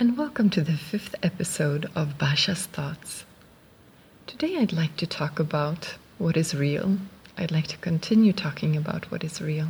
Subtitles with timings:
[0.00, 3.26] and welcome to the fifth episode of Basha's Thoughts.
[4.26, 6.96] Today I'd like to talk about what is real.
[7.36, 9.68] I'd like to continue talking about what is real,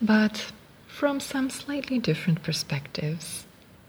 [0.00, 0.52] but
[0.86, 3.44] from some slightly different perspectives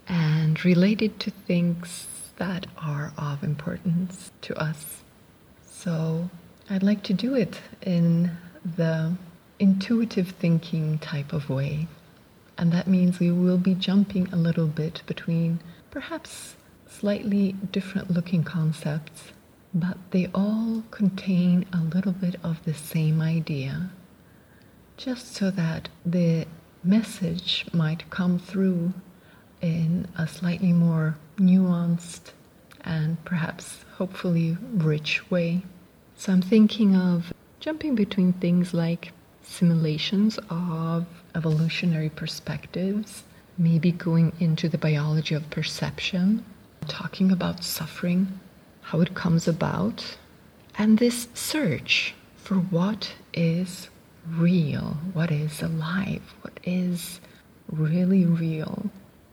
[0.08, 2.08] and related to things
[2.38, 5.04] that are of importance to us.
[5.70, 6.32] So
[6.72, 8.32] I'd like to do it in
[8.66, 9.14] the
[9.60, 11.88] intuitive thinking type of way.
[12.62, 16.56] And that means we will be jumping a little bit between perhaps
[16.88, 19.32] slightly different looking concepts,
[19.74, 23.90] but they all contain a little bit of the same idea,
[24.96, 26.46] just so that the
[26.84, 28.94] message might come through
[29.60, 32.32] in a slightly more nuanced
[32.82, 35.64] and perhaps hopefully rich way.
[36.16, 43.24] So I'm thinking of jumping between things like simulations of evolutionary perspectives,
[43.58, 46.46] maybe going into the biology of perception,
[46.88, 48.40] talking about suffering,
[48.82, 50.18] how it comes about,
[50.78, 53.90] and this search for what is
[54.30, 57.20] real, what is alive, what is
[57.72, 58.90] really real,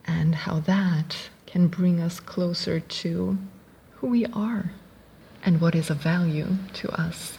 [0.06, 3.38] and how that can bring us closer to
[3.96, 4.72] who we are
[5.44, 7.38] and what is of value to us.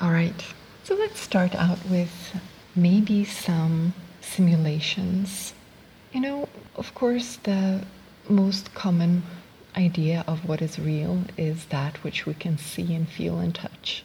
[0.00, 0.44] All right,
[0.86, 2.40] so let's start out with
[2.76, 5.52] maybe some simulations.
[6.12, 7.82] You know, of course, the
[8.28, 9.24] most common
[9.76, 14.04] idea of what is real is that which we can see and feel and touch,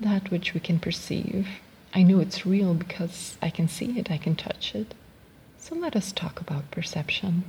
[0.00, 1.48] that which we can perceive.
[1.94, 4.92] I know it's real because I can see it, I can touch it.
[5.56, 7.44] So let us talk about perception.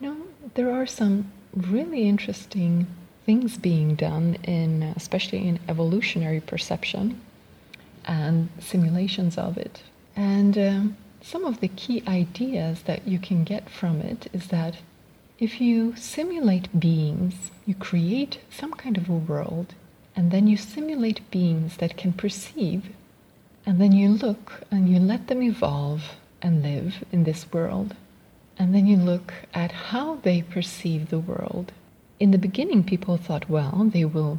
[0.00, 0.16] You know,
[0.54, 2.86] there are some really interesting
[3.26, 7.20] things being done in especially in evolutionary perception
[8.58, 9.82] simulations of it.
[10.16, 14.76] And um, some of the key ideas that you can get from it is that
[15.38, 19.74] if you simulate beings you create some kind of a world
[20.14, 22.82] and then you simulate beings that can perceive
[23.64, 26.02] and then you look and you let them evolve
[26.42, 27.94] and live in this world
[28.58, 31.72] and then you look at how they perceive the world.
[32.20, 34.38] In the beginning, people thought, well, they will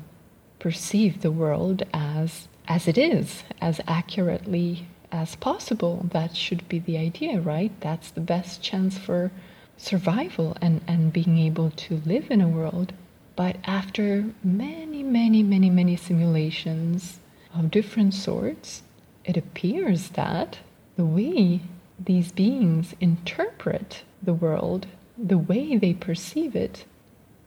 [0.59, 6.05] perceive the world as as it is, as accurately as possible.
[6.11, 7.71] That should be the idea, right?
[7.81, 9.31] That's the best chance for
[9.77, 12.93] survival and, and being able to live in a world.
[13.35, 17.19] But after many, many, many, many simulations
[17.53, 18.83] of different sorts,
[19.25, 20.59] it appears that
[20.95, 21.61] the way
[21.99, 24.87] these beings interpret the world,
[25.17, 26.85] the way they perceive it,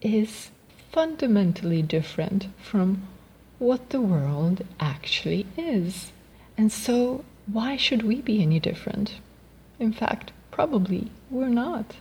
[0.01, 0.51] is
[0.91, 3.07] fundamentally different from
[3.59, 6.13] what the world actually is.
[6.57, 9.21] And so, why should we be any different?
[9.79, 11.97] In fact, probably we're not.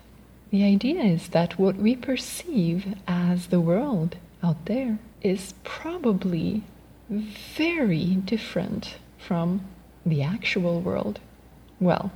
[0.52, 6.64] The idea is that what we perceive as the world out there is probably
[7.10, 9.62] very different from
[10.06, 11.20] the actual world.
[11.80, 12.12] Well,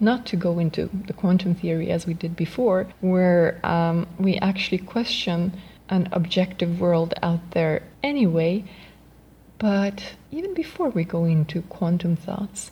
[0.00, 4.78] not to go into the quantum theory as we did before, where um, we actually
[4.78, 5.52] question
[5.88, 8.64] an objective world out there anyway.
[9.58, 12.70] But even before we go into quantum thoughts,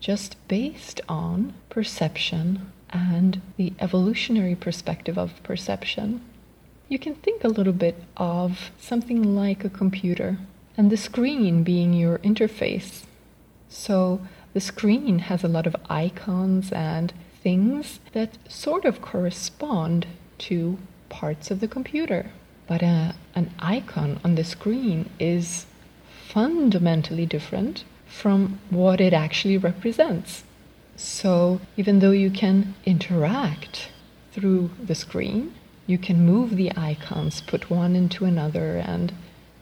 [0.00, 6.22] just based on perception and the evolutionary perspective of perception,
[6.88, 10.38] you can think a little bit of something like a computer
[10.76, 13.02] and the screen being your interface.
[13.68, 14.20] So,
[14.54, 20.06] the screen has a lot of icons and things that sort of correspond
[20.38, 20.78] to
[21.08, 22.30] parts of the computer.
[22.68, 25.66] But uh, an icon on the screen is
[26.28, 30.44] fundamentally different from what it actually represents.
[30.96, 33.90] So, even though you can interact
[34.32, 35.54] through the screen,
[35.86, 39.12] you can move the icons, put one into another, and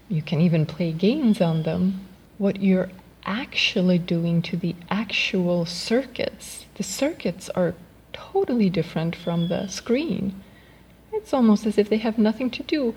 [0.08, 2.06] you can even play games on them.
[2.38, 2.90] What you're
[3.24, 6.66] actually doing to the actual circuits.
[6.74, 7.74] The circuits are
[8.12, 10.42] totally different from the screen.
[11.26, 12.94] It's almost as if they have nothing to do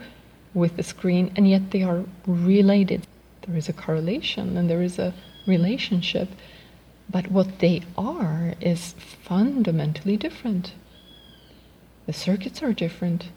[0.54, 3.08] with the screen, and yet they are related.
[3.42, 5.16] There is a correlation and there is a
[5.48, 6.30] relationship,
[7.10, 8.94] but what they are is
[9.24, 10.74] fundamentally different.
[12.06, 13.30] The circuits are different.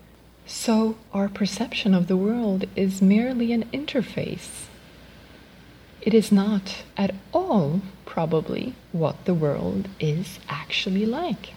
[0.44, 4.66] So, our perception of the world is merely an interface
[6.02, 11.54] it is not at all probably what the world is actually like.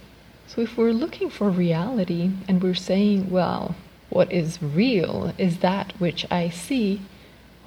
[0.48, 3.76] So, if we're looking for reality and we're saying, well,
[4.10, 7.02] what is real is that which I see,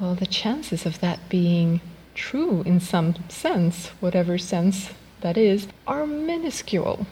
[0.00, 1.80] well, the chances of that being
[2.14, 4.90] true in some sense, whatever sense
[5.20, 7.06] that is, are minuscule.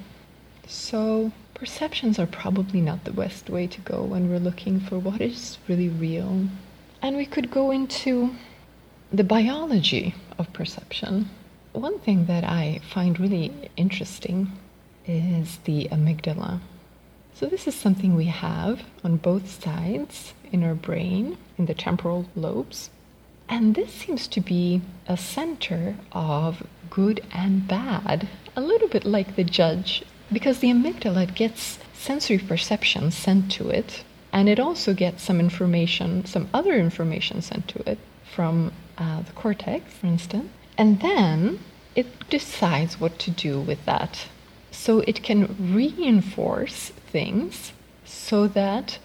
[0.66, 5.20] So, perceptions are probably not the best way to go when we're looking for what
[5.20, 6.48] is really real.
[7.02, 8.34] And we could go into
[9.12, 11.28] the biology of perception.
[11.72, 14.52] One thing that I find really interesting
[15.06, 16.60] is the amygdala.
[17.34, 22.26] So, this is something we have on both sides in our brain, in the temporal
[22.34, 22.90] lobes.
[23.48, 29.36] And this seems to be a center of good and bad, a little bit like
[29.36, 35.22] the judge because the amygdala gets sensory perception sent to it, and it also gets
[35.22, 37.98] some information, some other information sent to it
[38.34, 41.60] from uh, the cortex, for instance, and then
[41.94, 44.26] it decides what to do with that.
[44.78, 47.73] So it can reinforce things
[48.05, 48.99] so that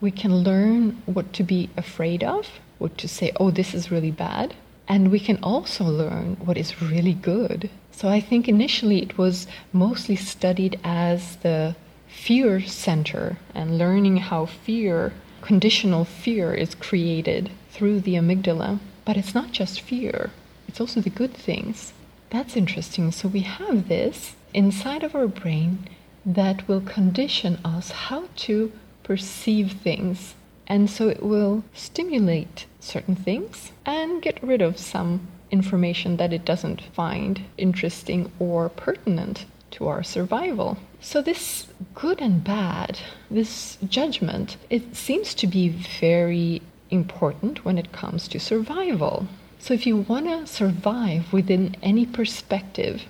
[0.00, 2.48] we can learn what to be afraid of,
[2.78, 4.54] what to say, oh, this is really bad.
[4.88, 7.70] And we can also learn what is really good.
[7.92, 11.76] So I think initially it was mostly studied as the
[12.08, 18.80] fear center and learning how fear, conditional fear, is created through the amygdala.
[19.04, 20.30] But it's not just fear,
[20.66, 21.92] it's also the good things.
[22.30, 23.12] That's interesting.
[23.12, 25.88] So we have this inside of our brain
[26.24, 28.72] that will condition us how to
[29.02, 30.34] perceive things.
[30.66, 36.44] And so it will stimulate certain things and get rid of some information that it
[36.44, 40.78] doesn't find interesting or pertinent to our survival.
[41.00, 42.98] So, this good and bad,
[43.30, 46.60] this judgment, it seems to be very
[46.90, 49.28] important when it comes to survival.
[49.58, 53.02] So, if you want to survive within any perspective,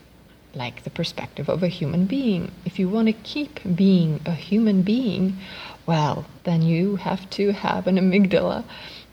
[0.54, 4.82] like the perspective of a human being, if you want to keep being a human
[4.82, 5.38] being,
[5.86, 8.64] well, then you have to have an amygdala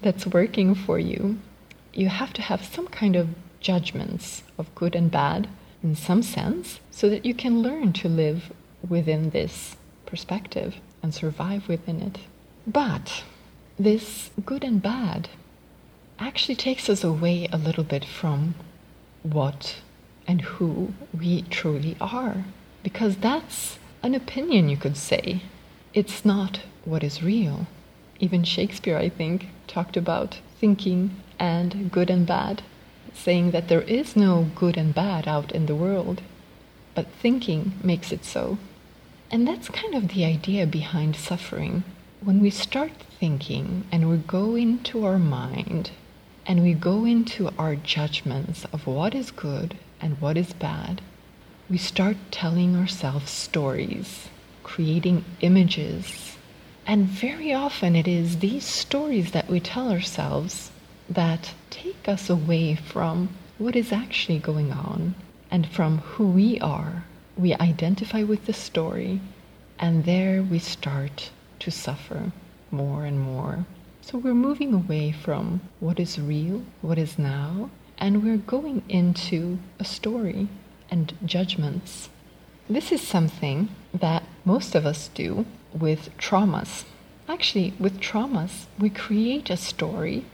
[0.01, 1.37] that's working for you
[1.95, 3.29] you have to have some kind of
[3.59, 5.47] judgments of good and bad
[5.81, 8.51] in some sense so that you can learn to live
[8.87, 12.19] within this perspective and survive within it.
[12.67, 13.23] But
[13.79, 15.29] this good and bad
[16.19, 18.55] actually takes us away a little bit from
[19.23, 19.77] what
[20.27, 22.45] and who we truly are.
[22.83, 25.41] Because that's an opinion, you could say.
[25.93, 27.67] It's not what is real.
[28.19, 32.61] Even Shakespeare, I think, talked about thinking and good and bad,
[33.13, 36.21] saying that there is no good and bad out in the world,
[36.93, 38.57] but thinking makes it so.
[39.31, 41.83] And that's kind of the idea behind suffering.
[42.21, 45.91] When we start thinking and we go into our mind
[46.45, 51.01] and we go into our judgments of what is good and what is bad,
[51.67, 54.29] we start telling ourselves stories,
[54.61, 56.37] creating images.
[56.85, 60.69] And very often it is these stories that we tell ourselves
[61.09, 65.15] that take us away from what is actually going on
[65.49, 67.03] and from who we are.
[67.35, 69.21] We identify with the story,
[69.79, 71.31] and there we start
[71.61, 72.31] to suffer
[72.69, 73.65] more and more.
[74.01, 79.59] So we're moving away from what is real, what is now, and we're going into
[79.79, 80.47] a story
[80.89, 82.09] and judgments.
[82.69, 86.85] This is something that most of us do with traumas.
[87.27, 90.25] Actually, with traumas, we create a story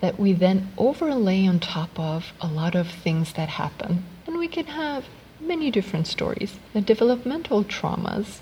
[0.00, 4.04] that we then overlay on top of a lot of things that happen.
[4.26, 5.06] And we can have
[5.40, 6.58] many different stories.
[6.72, 8.40] The developmental traumas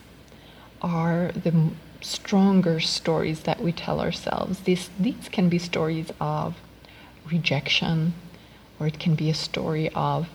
[0.83, 4.61] are the stronger stories that we tell ourselves.
[4.61, 6.57] These, these can be stories of
[7.31, 8.15] rejection,
[8.79, 10.29] or it can be a story of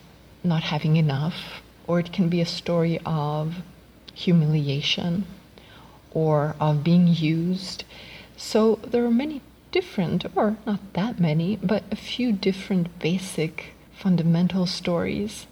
[0.44, 3.56] not having enough, or it can be a story of
[4.14, 5.26] humiliation,
[6.12, 7.84] or of being used.
[8.38, 9.42] So there are many
[9.72, 15.46] different, or not that many, but a few different basic fundamental stories.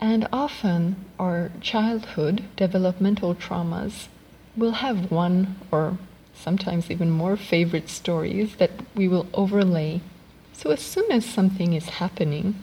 [0.00, 4.08] And often our childhood developmental traumas
[4.56, 5.98] will have one or
[6.34, 10.00] sometimes even more favorite stories that we will overlay.
[10.52, 12.54] So as soon as something is happening,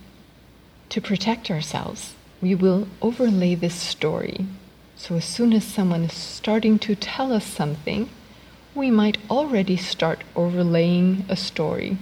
[0.90, 4.46] to protect ourselves, we will overlay this story.
[4.96, 8.10] So as soon as someone is starting to tell us something,
[8.74, 11.98] we might already start overlaying a story.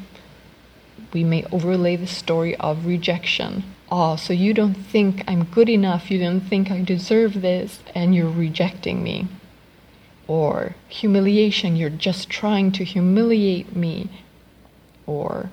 [1.14, 3.64] We may overlay the story of rejection.
[3.92, 8.14] Oh, so you don't think I'm good enough, you don't think I deserve this, and
[8.14, 9.28] you're rejecting me.
[10.28, 14.10] Or humiliation, you're just trying to humiliate me.
[15.06, 15.50] Or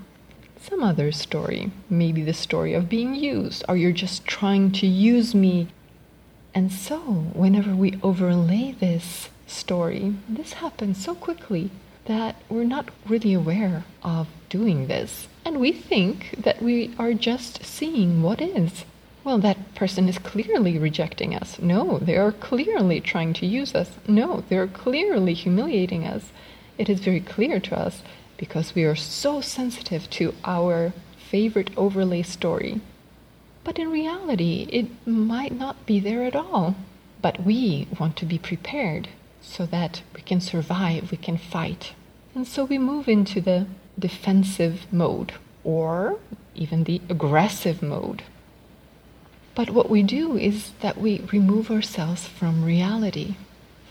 [0.62, 5.34] some other story, maybe the story of being used, or you're just trying to use
[5.34, 5.68] me.
[6.54, 6.98] And so,
[7.34, 11.70] whenever we overlay this story, this happens so quickly
[12.04, 15.28] that we're not really aware of doing this.
[15.44, 18.84] And we think that we are just seeing what is.
[19.24, 21.58] well, that person is clearly rejecting us.
[21.60, 23.90] No, they are clearly trying to use us.
[24.08, 26.32] No, they're clearly humiliating us.
[26.76, 28.02] It is very clear to us
[28.42, 30.92] because we are so sensitive to our
[31.30, 32.80] favorite overlay story.
[33.62, 36.74] But in reality, it might not be there at all.
[37.20, 39.06] But we want to be prepared
[39.40, 41.92] so that we can survive, we can fight.
[42.34, 46.18] And so we move into the defensive mode or
[46.56, 48.24] even the aggressive mode.
[49.54, 53.36] But what we do is that we remove ourselves from reality,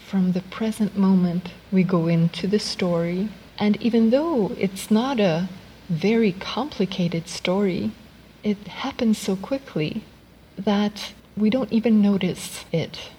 [0.05, 1.51] from the present moment.
[1.71, 5.49] We go into the story, and even though it's not a
[5.89, 7.91] very complicated story,
[8.43, 10.03] it happens so quickly
[10.57, 13.11] that we don't even notice it.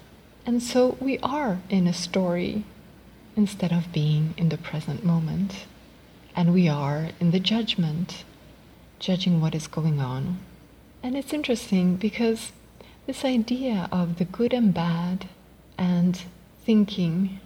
[0.45, 2.65] And so we are in a story
[3.35, 5.65] instead of being in the present moment.
[6.35, 8.23] And we are in the judgment,
[8.99, 10.39] judging what is going on.
[11.01, 12.51] And it's interesting because
[13.05, 15.27] this idea of the good and bad
[15.77, 16.21] and
[16.65, 17.39] thinking,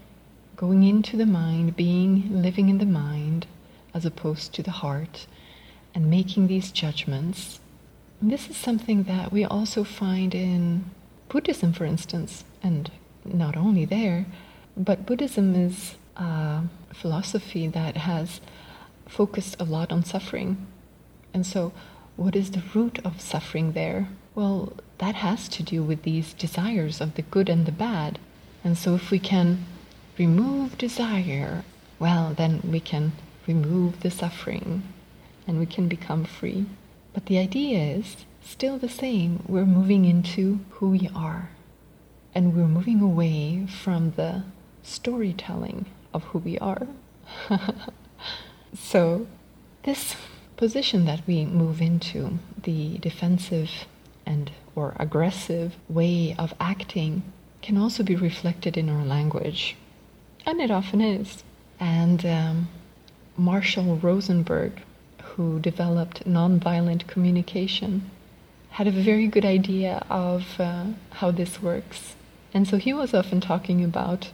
[0.58, 3.46] going into the mind, being living in the mind
[3.94, 5.28] as opposed to the heart,
[5.94, 7.60] and making these judgments.
[8.22, 10.86] This is something that we also find in
[11.30, 12.92] Buddhism, for instance, and
[13.24, 14.26] not only there,
[14.76, 18.42] but Buddhism is a philosophy that has
[19.08, 20.68] focused a lot on suffering.
[21.34, 21.72] And so,
[22.16, 24.10] what is the root of suffering there?
[24.34, 28.18] Well, that has to do with these desires of the good and the bad.
[28.64, 29.66] And so, if we can
[30.18, 31.64] remove desire,
[32.00, 33.14] well, then we can
[33.48, 34.84] remove the suffering
[35.48, 36.66] and we can become free.
[37.14, 39.44] But the idea is still the same.
[39.48, 41.50] We're moving into who we are
[42.36, 44.44] and we're moving away from the
[44.84, 46.88] storytelling of who we are.
[48.76, 49.28] so,
[49.84, 50.16] this
[50.56, 53.72] position that we move into, the defensive
[54.26, 57.24] and or aggressive way of acting,
[57.62, 59.76] can also be reflected in our language,
[60.48, 61.44] and it often is.
[61.80, 62.70] And um,
[63.36, 64.82] Marshall Rosenberg,
[65.22, 68.10] who developed nonviolent communication,
[68.70, 72.16] had a very good idea of uh, how this works.
[72.54, 74.32] And so he was often talking about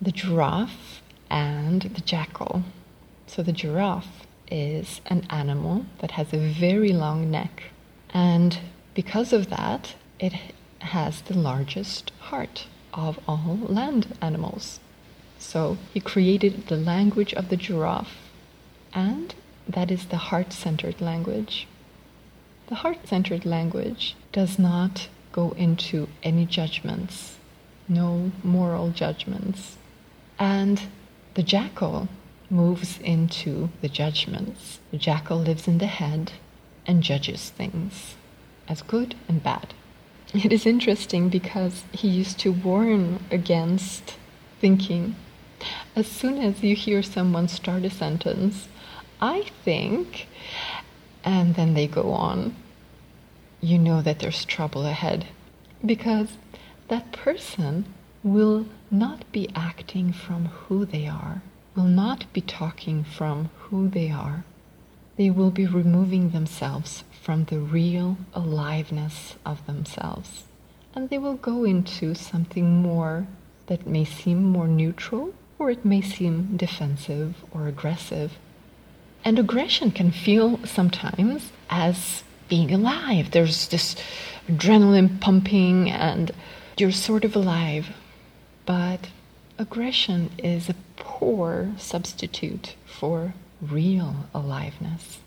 [0.00, 2.62] the giraffe and the jackal.
[3.26, 7.64] So the giraffe is an animal that has a very long neck.
[8.10, 8.58] And
[8.94, 10.34] because of that, it
[10.78, 14.78] has the largest heart of all land animals.
[15.46, 18.16] So he created the language of the giraffe,
[18.92, 19.34] and
[19.68, 21.68] that is the heart centered language.
[22.66, 27.36] The heart centered language does not go into any judgments,
[27.88, 29.76] no moral judgments.
[30.38, 30.80] And
[31.34, 32.08] the jackal
[32.50, 34.80] moves into the judgments.
[34.90, 36.32] The jackal lives in the head
[36.86, 38.16] and judges things
[38.66, 39.74] as good and bad.
[40.32, 44.16] It is interesting because he used to warn against
[44.60, 45.14] thinking.
[45.96, 48.68] As soon as you hear someone start a sentence,
[49.20, 50.28] I think,
[51.24, 52.56] and then they go on,
[53.60, 55.26] you know that there's trouble ahead
[55.84, 56.36] because
[56.88, 57.86] that person
[58.22, 61.42] will not be acting from who they are,
[61.74, 64.44] will not be talking from who they are.
[65.16, 70.44] They will be removing themselves from the real aliveness of themselves.
[70.94, 73.26] And they will go into something more
[73.66, 78.32] that may seem more neutral or it may seem defensive or aggressive.
[79.24, 83.30] And aggression can feel sometimes as being alive.
[83.30, 83.96] There's this
[84.48, 86.30] adrenaline pumping, and
[86.76, 87.88] you're sort of alive.
[88.66, 89.08] But
[89.58, 95.20] aggression is a poor substitute for real aliveness.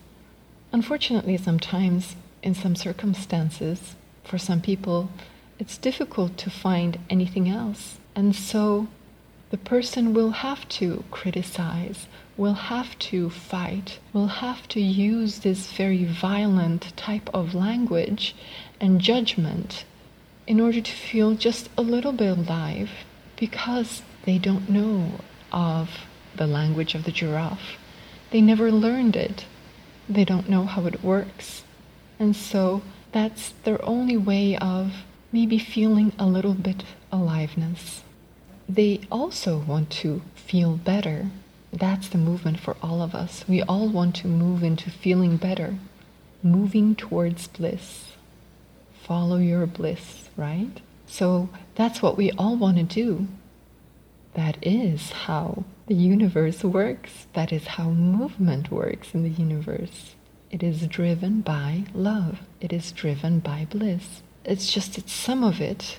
[0.72, 5.10] Unfortunately, sometimes in some circumstances, for some people,
[5.58, 7.98] it's difficult to find anything else.
[8.14, 8.86] And so
[9.50, 15.72] the person will have to criticize, will have to fight, will have to use this
[15.72, 18.36] very violent type of language
[18.78, 19.84] and judgment
[20.46, 22.90] in order to feel just a little bit alive
[23.36, 25.12] because they don't know
[25.50, 25.88] of
[26.36, 27.78] the language of the giraffe.
[28.30, 29.46] They never learned it.
[30.08, 31.64] They don't know how it works.
[32.18, 34.92] And so that's their only way of
[35.32, 38.02] maybe feeling a little bit aliveness
[38.68, 41.30] they also want to feel better.
[41.72, 43.44] That's the movement for all of us.
[43.48, 45.78] We all want to move into feeling better,
[46.42, 48.12] moving towards bliss.
[49.02, 50.80] Follow your bliss, right?
[51.06, 53.26] So that's what we all want to do.
[54.34, 57.26] That is how the universe works.
[57.32, 60.14] That is how movement works in the universe.
[60.50, 62.40] It is driven by love.
[62.60, 64.22] It is driven by bliss.
[64.44, 65.98] It's just that some of it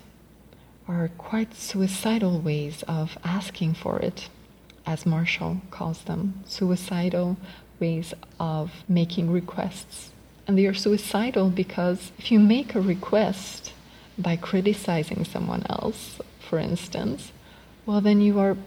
[0.89, 4.27] are quite suicidal ways of asking for it,
[4.88, 7.38] as Marshall calls them suicidal
[7.79, 10.10] ways of making requests.
[10.48, 13.72] And they are suicidal because if you make a request
[14.17, 17.31] by criticizing someone else, for instance,
[17.86, 18.58] well, then you are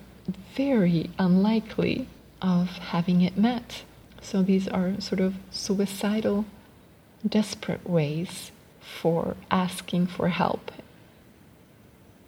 [0.55, 2.07] very unlikely
[2.41, 3.83] of having it met.
[4.21, 6.45] So these are sort of suicidal,
[7.29, 10.71] desperate ways for asking for help.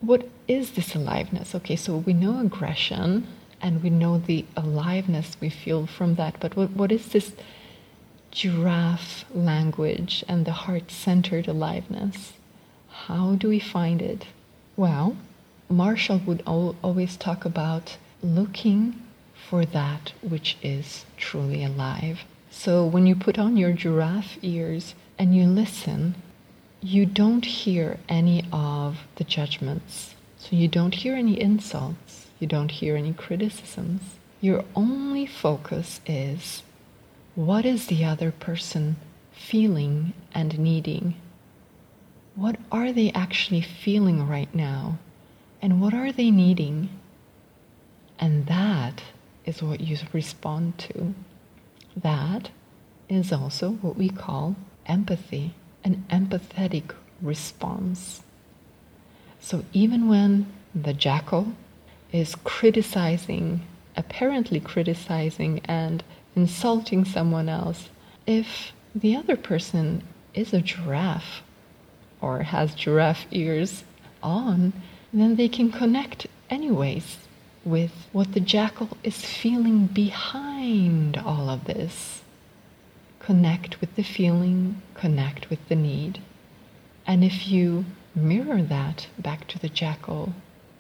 [0.05, 1.55] What is this aliveness?
[1.55, 3.27] Okay, so we know aggression
[3.63, 7.33] and we know the aliveness we feel from that, but what, what is this
[8.31, 12.35] giraffe language and the heart centered aliveness?
[13.07, 14.27] How do we find it?
[14.77, 15.17] Well,
[15.71, 19.01] Marshall would al- always talk about looking
[19.49, 22.25] for that which is truly alive.
[22.51, 26.17] So when you put on your giraffe ears and you listen,
[26.85, 30.15] you don't hear any of the judgments.
[30.37, 34.03] So you don't hear any insults, you don't hear any criticisms.
[34.43, 36.63] Your only focus is
[37.35, 38.97] what is the other person
[39.33, 41.15] feeling and needing?
[42.35, 44.99] What are they actually feeling right now?
[45.63, 46.91] And what are they needing?
[48.19, 49.03] And that
[49.47, 51.15] is what you respond to.
[51.97, 52.51] That
[53.09, 58.23] is also what we call empathy, an empathetic response.
[59.41, 61.53] So even when the jackal
[62.13, 63.61] is criticizing,
[63.97, 66.03] apparently criticizing and
[66.35, 67.91] insulting someone else,
[68.27, 71.43] if the other person is a giraffe
[72.21, 73.85] or has giraffe ears
[74.23, 74.73] on,
[75.13, 77.19] then they can connect anyways
[77.65, 82.23] with what the jackal is feeling behind all of this.
[83.25, 86.21] Connect with the feeling, connect with the need.
[87.07, 90.35] And if you mirror that back to the jackal,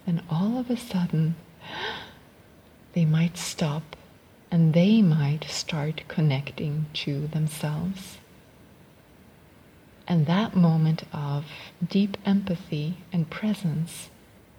[0.05, 1.37] then all of a sudden
[2.93, 3.97] they might stop
[4.51, 8.19] and they might start connecting to themselves.
[10.07, 11.47] And that moment of
[11.83, 14.11] deep empathy and presence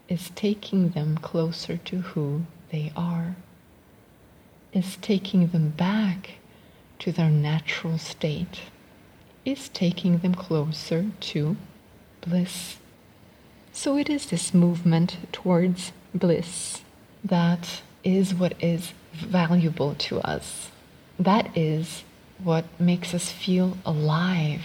[0.10, 3.36] is taking them closer to who they are,
[4.74, 6.40] is taking them back
[7.00, 8.62] to their natural state,
[9.44, 11.58] is taking them closer to
[12.22, 12.78] bliss.
[13.72, 16.82] So it is this movement towards bliss
[17.26, 20.70] that is what is valuable to us.
[21.18, 22.04] That is
[22.44, 24.62] what makes us feel alive,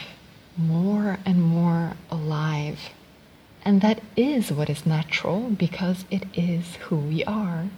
[0.56, 2.90] more and more alive.
[3.64, 7.68] And that is what is natural because it is who we are.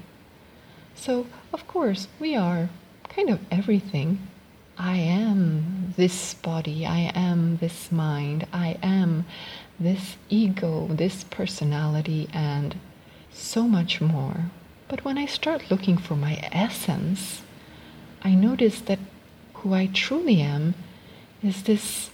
[0.95, 2.69] So, of course, we are
[3.09, 4.27] kind of everything.
[4.79, 9.27] I am this body, I am this mind, I am
[9.79, 12.77] this ego, this personality, and
[13.33, 14.51] so much more.
[14.89, 17.43] But when I start looking for my essence,
[18.23, 18.99] I notice that
[19.55, 20.75] who I truly am
[21.43, 22.11] is this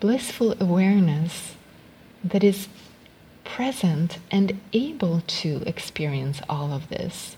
[0.00, 1.54] blissful awareness
[2.22, 2.68] that is
[3.44, 7.36] present and able to experience all of this.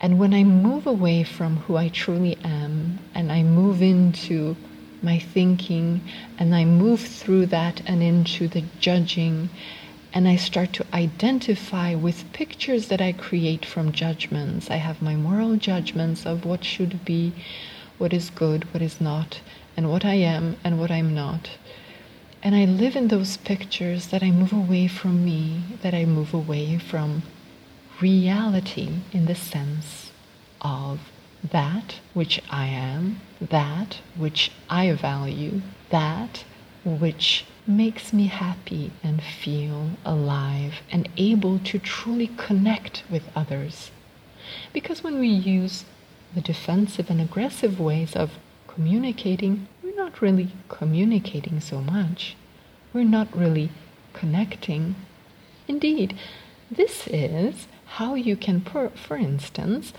[0.00, 4.56] And when I move away from who I truly am and I move into
[5.02, 6.00] my thinking
[6.38, 9.50] and I move through that and into the judging
[10.12, 14.70] and I start to identify with pictures that I create from judgments.
[14.70, 17.32] I have my moral judgments of what should be,
[17.98, 19.40] what is good, what is not,
[19.76, 21.50] and what I am and what I'm not
[22.42, 26.32] and I live in those pictures that I move away from me, that I move
[26.32, 27.22] away from
[28.00, 30.10] reality in the sense
[30.60, 31.00] of
[31.42, 36.44] that which I am, that which I value, that
[36.84, 43.90] which makes me happy and feel alive and able to truly connect with others.
[44.72, 45.84] Because when we use
[46.34, 48.32] the defensive and aggressive ways of
[48.66, 52.36] communicating, we're not really communicating so much.
[52.92, 53.70] We're not really
[54.12, 54.96] connecting.
[55.68, 56.16] Indeed,
[56.70, 59.92] this is how you can, per, for instance,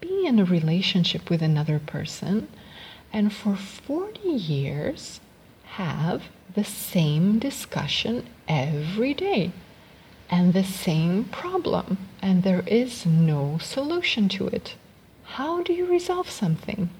[0.00, 2.48] be in a relationship with another person
[3.12, 5.20] and for 40 years
[5.64, 9.52] have the same discussion every day
[10.30, 14.74] and the same problem, and there is no solution to it.
[15.24, 16.90] How do you resolve something?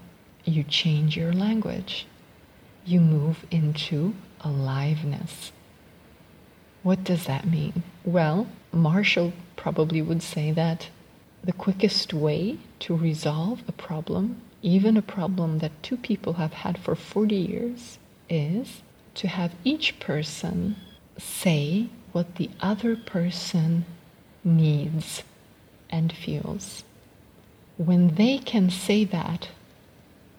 [0.45, 2.05] You change your language
[2.85, 5.51] you move into aliveness.
[6.85, 7.81] What does that mean?
[8.03, 10.89] Well, Marshall probably would say that
[11.43, 16.77] the quickest way to resolve a problem, even a problem that two people have had
[16.77, 17.97] for 40 years,
[18.29, 18.83] is
[19.15, 20.75] to have each person
[21.17, 23.85] say what the other person
[24.43, 25.23] needs
[25.89, 26.83] and feels.
[27.77, 29.49] When they can say that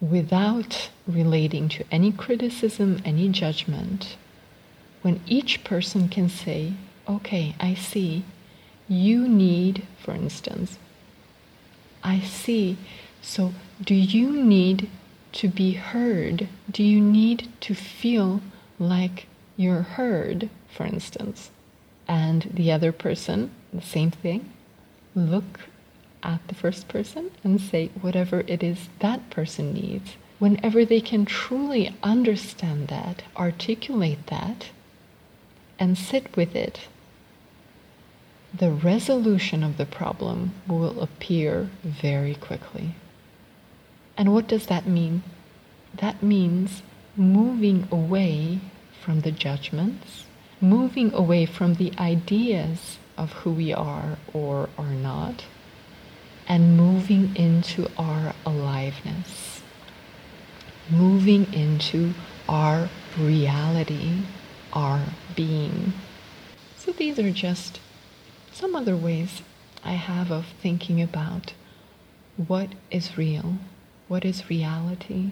[0.00, 4.16] without relating to any criticism, any judgment,
[5.06, 6.72] when each person can say,
[7.08, 8.24] okay, I see,
[8.88, 10.80] you need, for instance,
[12.02, 12.76] I see,
[13.22, 14.90] so do you need
[15.34, 16.48] to be heard?
[16.68, 18.40] Do you need to feel
[18.80, 21.52] like you're heard, for instance?
[22.08, 24.50] And the other person, the same thing,
[25.14, 25.60] look
[26.24, 30.16] at the first person and say whatever it is that person needs.
[30.40, 34.70] Whenever they can truly understand that, articulate that,
[35.78, 36.88] and sit with it,
[38.52, 42.94] the resolution of the problem will appear very quickly.
[44.16, 45.22] And what does that mean?
[45.94, 46.82] That means
[47.16, 48.60] moving away
[49.02, 50.24] from the judgments,
[50.60, 55.44] moving away from the ideas of who we are or are not,
[56.48, 59.60] and moving into our aliveness,
[60.90, 62.14] moving into
[62.48, 64.22] our reality,
[64.72, 65.00] our
[65.35, 65.92] being.
[66.76, 67.81] So these are just
[68.52, 69.42] some other ways
[69.85, 71.52] I have of thinking about
[72.37, 73.59] what is real,
[74.09, 75.31] what is reality,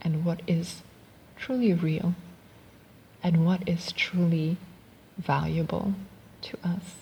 [0.00, 0.82] and what is
[1.36, 2.14] truly real,
[3.22, 4.56] and what is truly
[5.18, 5.94] valuable
[6.42, 6.94] to us.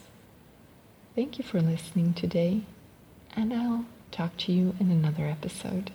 [1.14, 2.62] Thank you for listening today
[3.36, 5.90] and I'll talk to you in another episode.